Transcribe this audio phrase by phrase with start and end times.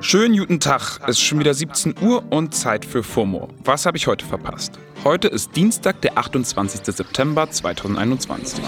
[0.00, 3.48] Schönen guten Tag, es ist schon wieder 17 Uhr und Zeit für FOMO.
[3.64, 4.78] Was habe ich heute verpasst?
[5.04, 6.80] Heute ist Dienstag, der 28.
[6.84, 8.62] September 2021.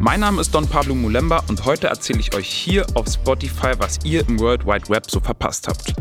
[0.00, 3.98] Mein Name ist Don Pablo Mulemba und heute erzähle ich euch hier auf Spotify, was
[4.04, 5.94] ihr im World Wide Web so verpasst habt.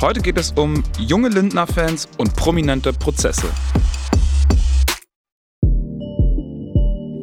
[0.00, 3.48] Heute geht es um junge Lindner-Fans und prominente Prozesse.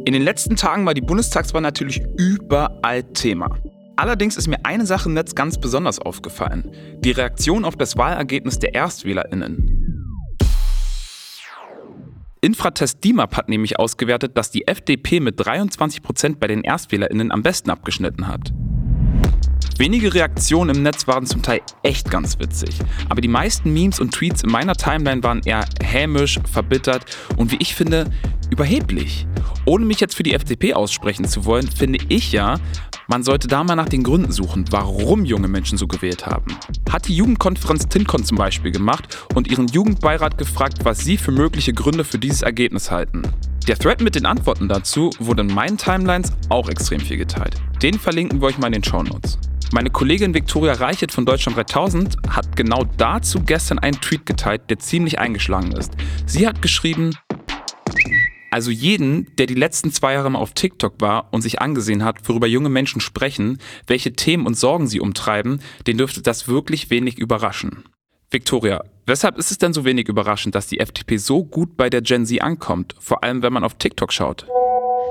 [0.07, 3.49] In den letzten Tagen war die Bundestagswahl natürlich überall Thema.
[3.97, 6.71] Allerdings ist mir eine Sache im Netz ganz besonders aufgefallen.
[7.01, 10.37] Die Reaktion auf das Wahlergebnis der ErstwählerInnen.
[12.39, 17.43] Infratest DIMAP hat nämlich ausgewertet, dass die FDP mit 23 Prozent bei den ErstwählerInnen am
[17.43, 18.53] besten abgeschnitten hat.
[19.77, 22.79] Wenige Reaktionen im Netz waren zum Teil echt ganz witzig,
[23.09, 27.57] aber die meisten Memes und Tweets in meiner Timeline waren eher hämisch, verbittert und wie
[27.59, 28.09] ich finde,
[28.49, 29.27] überheblich.
[29.65, 32.59] Ohne mich jetzt für die FDP aussprechen zu wollen, finde ich ja,
[33.07, 36.57] man sollte da mal nach den Gründen suchen, warum junge Menschen so gewählt haben.
[36.89, 41.73] Hat die Jugendkonferenz TINCON zum Beispiel gemacht und ihren Jugendbeirat gefragt, was sie für mögliche
[41.73, 43.23] Gründe für dieses Ergebnis halten.
[43.67, 47.55] Der Thread mit den Antworten dazu wurde in meinen Timelines auch extrem viel geteilt.
[47.81, 49.37] Den verlinken wir euch mal in den Show Notes.
[49.73, 54.79] Meine Kollegin Viktoria Reichert von Deutschland 3000 hat genau dazu gestern einen Tweet geteilt, der
[54.79, 55.91] ziemlich eingeschlagen ist.
[56.25, 57.11] Sie hat geschrieben,
[58.51, 62.27] also jeden, der die letzten zwei Jahre mal auf TikTok war und sich angesehen hat,
[62.27, 67.17] worüber junge Menschen sprechen, welche Themen und Sorgen sie umtreiben, den dürfte das wirklich wenig
[67.17, 67.83] überraschen.
[68.29, 72.01] Victoria, weshalb ist es denn so wenig überraschend, dass die FDP so gut bei der
[72.01, 74.45] Gen Z ankommt, vor allem wenn man auf TikTok schaut?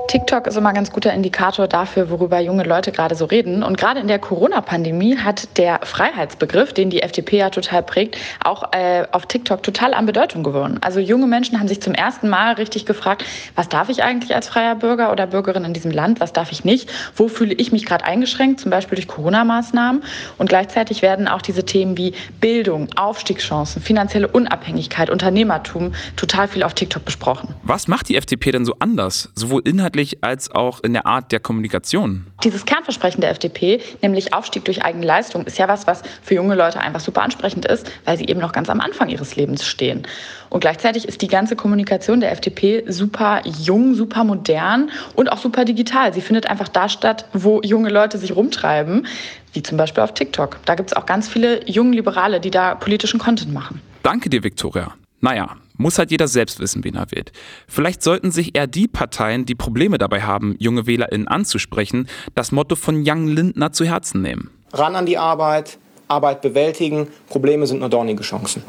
[0.07, 3.61] TikTok ist immer ein ganz guter Indikator dafür, worüber junge Leute gerade so reden.
[3.61, 8.71] Und gerade in der Corona-Pandemie hat der Freiheitsbegriff, den die FDP ja total prägt, auch
[8.71, 10.77] äh, auf TikTok total an Bedeutung gewonnen.
[10.79, 14.47] Also junge Menschen haben sich zum ersten Mal richtig gefragt, was darf ich eigentlich als
[14.47, 17.85] freier Bürger oder Bürgerin in diesem Land, was darf ich nicht, wo fühle ich mich
[17.85, 20.03] gerade eingeschränkt, zum Beispiel durch Corona-Maßnahmen.
[20.37, 26.75] Und gleichzeitig werden auch diese Themen wie Bildung, Aufstiegschancen, finanzielle Unabhängigkeit, Unternehmertum total viel auf
[26.75, 27.49] TikTok besprochen.
[27.63, 31.31] Was macht die FDP denn so anders, sowohl inhaltlich inhaltlich als auch in der Art
[31.31, 32.25] der Kommunikation.
[32.43, 36.55] Dieses Kernversprechen der FDP, nämlich Aufstieg durch eigene Leistung, ist ja was, was für junge
[36.55, 40.03] Leute einfach super ansprechend ist, weil sie eben noch ganz am Anfang ihres Lebens stehen.
[40.49, 45.65] Und gleichzeitig ist die ganze Kommunikation der FDP super jung, super modern und auch super
[45.65, 46.13] digital.
[46.13, 49.07] Sie findet einfach da statt, wo junge Leute sich rumtreiben,
[49.53, 50.57] wie zum Beispiel auf TikTok.
[50.65, 53.81] Da gibt es auch ganz viele junge Liberale, die da politischen Content machen.
[54.03, 54.93] Danke dir, Viktoria.
[55.19, 57.31] Naja, muss halt jeder selbst wissen, wen er wählt.
[57.67, 62.75] Vielleicht sollten sich eher die Parteien, die Probleme dabei haben, junge WählerInnen anzusprechen, das Motto
[62.75, 64.51] von Young Lindner zu Herzen nehmen.
[64.73, 65.77] Ran an die Arbeit,
[66.07, 68.63] Arbeit bewältigen, Probleme sind nur dornige Chancen.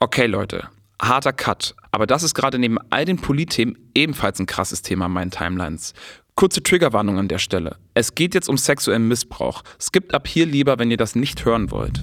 [0.00, 0.68] Okay, Leute,
[1.00, 1.74] harter Cut.
[1.92, 5.92] Aber das ist gerade neben all den Politthemen ebenfalls ein krasses Thema in meinen Timelines.
[6.40, 7.76] Kurze Triggerwarnung an der Stelle.
[7.92, 9.62] Es geht jetzt um sexuellen Missbrauch.
[9.78, 12.02] Skippt ab hier lieber, wenn ihr das nicht hören wollt.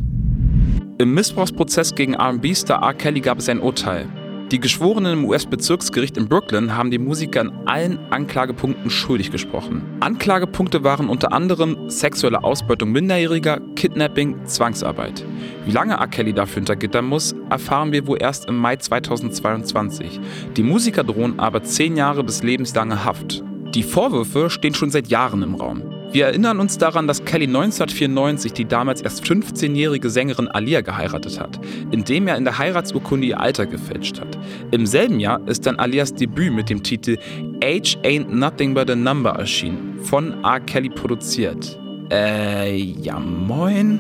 [1.00, 2.94] Im Missbrauchsprozess gegen RB-Star R.
[2.94, 4.08] Kelly gab es ein Urteil.
[4.52, 9.82] Die Geschworenen im US-Bezirksgericht in Brooklyn haben die Musiker in allen Anklagepunkten schuldig gesprochen.
[10.02, 15.26] Anklagepunkte waren unter anderem sexuelle Ausbeutung Minderjähriger, Kidnapping, Zwangsarbeit.
[15.66, 16.08] Wie lange R.
[16.10, 20.20] Kelly dafür hinter Gitter muss, erfahren wir wohl erst im Mai 2022.
[20.56, 23.44] Die Musiker drohen aber zehn Jahre bis lebenslange Haft.
[23.74, 25.84] Die Vorwürfe stehen schon seit Jahren im Raum.
[26.12, 31.60] Wir erinnern uns daran, dass Kelly 1994 die damals erst 15-jährige Sängerin Alia geheiratet hat,
[31.92, 34.38] indem er in der Heiratsurkunde ihr Alter gefälscht hat.
[34.72, 37.18] Im selben Jahr ist dann Alias Debüt mit dem Titel
[37.62, 40.62] Age Ain't Nothing But a Number erschienen, von R.
[40.62, 41.78] Kelly produziert.
[42.10, 44.00] Äh, ja moin?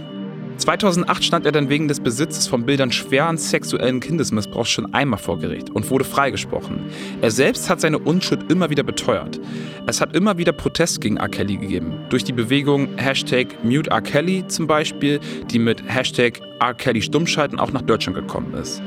[0.68, 5.40] 2008 stand er dann wegen des Besitzes von Bildern schweren sexuellen Kindesmissbrauchs schon einmal vor
[5.40, 6.82] Gericht und wurde freigesprochen.
[7.22, 9.40] Er selbst hat seine Unschuld immer wieder beteuert.
[9.86, 11.30] Es hat immer wieder Protest gegen R.
[11.30, 11.94] Kelly gegeben.
[12.10, 14.02] Durch die Bewegung Hashtag Mute R.
[14.02, 16.74] Kelly zum Beispiel, die mit Hashtag R.
[16.74, 18.82] Kelly Stummschalten auch nach Deutschland gekommen ist.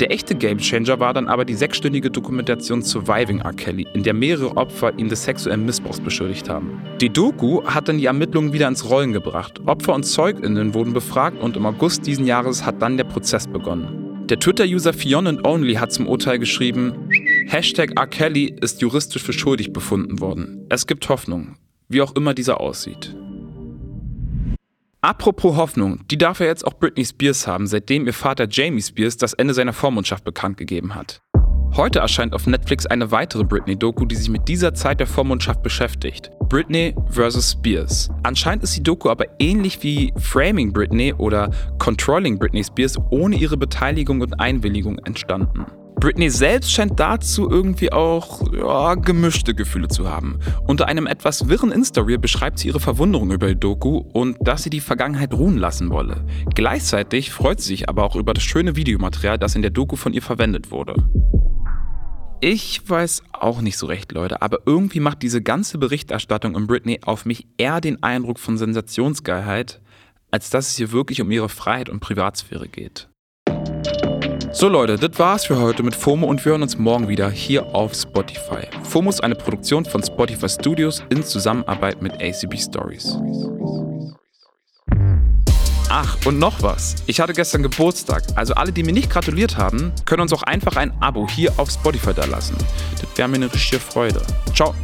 [0.00, 3.52] Der echte Gamechanger war dann aber die sechsstündige Dokumentation Surviving R.
[3.52, 6.82] Kelly, in der mehrere Opfer ihn des sexuellen Missbrauchs beschuldigt haben.
[7.00, 9.60] Die Doku hat dann die Ermittlungen wieder ins Rollen gebracht.
[9.66, 14.26] Opfer und ZeugInnen wurden befragt und im August diesen Jahres hat dann der Prozess begonnen.
[14.28, 17.08] Der Twitter-User Fion and Only hat zum Urteil geschrieben,
[17.46, 18.08] Hashtag R.
[18.08, 20.66] Kelly ist juristisch für schuldig befunden worden.
[20.68, 21.56] Es gibt Hoffnung,
[21.88, 23.14] wie auch immer dieser aussieht.
[25.06, 29.16] Apropos Hoffnung, die darf ja jetzt auch Britney Spears haben, seitdem ihr Vater Jamie Spears
[29.16, 31.20] das Ende seiner Vormundschaft bekannt gegeben hat.
[31.76, 36.32] Heute erscheint auf Netflix eine weitere Britney-Doku, die sich mit dieser Zeit der Vormundschaft beschäftigt.
[36.48, 37.52] Britney vs.
[37.52, 38.08] Spears.
[38.24, 43.56] Anscheinend ist die Doku aber ähnlich wie Framing Britney oder Controlling Britney Spears ohne ihre
[43.56, 45.66] Beteiligung und Einwilligung entstanden.
[45.98, 50.38] Britney selbst scheint dazu irgendwie auch ja, gemischte Gefühle zu haben.
[50.66, 54.70] Unter einem etwas wirren Insta-Reel beschreibt sie ihre Verwunderung über die Doku und dass sie
[54.70, 56.24] die Vergangenheit ruhen lassen wolle.
[56.54, 60.12] Gleichzeitig freut sie sich aber auch über das schöne Videomaterial, das in der Doku von
[60.12, 60.94] ihr verwendet wurde.
[62.42, 67.00] Ich weiß auch nicht so recht, Leute, aber irgendwie macht diese ganze Berichterstattung um Britney
[67.02, 69.80] auf mich eher den Eindruck von Sensationsgeilheit,
[70.30, 73.08] als dass es hier wirklich um ihre Freiheit und Privatsphäre geht.
[74.58, 77.74] So Leute, das war's für heute mit FOMO und wir hören uns morgen wieder hier
[77.74, 78.66] auf Spotify.
[78.84, 83.18] FOMO ist eine Produktion von Spotify Studios in Zusammenarbeit mit ACB Stories.
[85.90, 86.94] Ach, und noch was.
[87.04, 88.22] Ich hatte gestern Geburtstag.
[88.34, 91.70] Also alle, die mir nicht gratuliert haben, können uns auch einfach ein Abo hier auf
[91.70, 92.56] Spotify da lassen.
[92.98, 94.22] Das wäre mir eine richtige Freude.
[94.54, 94.74] Ciao.